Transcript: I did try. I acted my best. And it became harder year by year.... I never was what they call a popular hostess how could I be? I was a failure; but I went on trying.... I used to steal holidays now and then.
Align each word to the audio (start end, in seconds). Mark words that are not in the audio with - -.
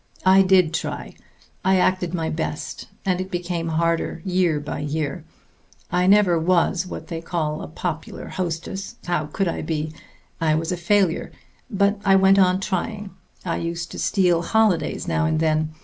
I 0.25 0.41
did 0.41 0.73
try. 0.73 1.13
I 1.63 1.77
acted 1.77 2.11
my 2.11 2.31
best. 2.31 2.87
And 3.05 3.21
it 3.21 3.29
became 3.29 3.67
harder 3.67 4.23
year 4.25 4.59
by 4.59 4.79
year.... 4.79 5.25
I 5.91 6.07
never 6.07 6.39
was 6.39 6.87
what 6.87 7.05
they 7.09 7.21
call 7.21 7.61
a 7.61 7.67
popular 7.67 8.29
hostess 8.29 8.95
how 9.05 9.27
could 9.27 9.47
I 9.47 9.61
be? 9.61 9.93
I 10.41 10.55
was 10.55 10.71
a 10.71 10.75
failure; 10.75 11.31
but 11.69 12.01
I 12.03 12.15
went 12.15 12.39
on 12.39 12.59
trying.... 12.59 13.11
I 13.45 13.57
used 13.57 13.91
to 13.91 13.99
steal 13.99 14.41
holidays 14.41 15.07
now 15.07 15.27
and 15.27 15.39
then. 15.39 15.71